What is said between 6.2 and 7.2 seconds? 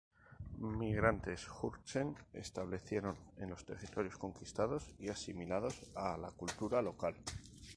cultura local.